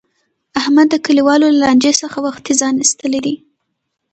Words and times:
احمد 0.59 0.87
د 0.91 0.95
کلیوالو 1.05 1.47
له 1.53 1.57
لانجې 1.63 1.93
څخه 2.01 2.17
وختي 2.27 2.53
ځان 2.61 2.73
ایستلی 2.83 3.19
دی. 3.25 3.35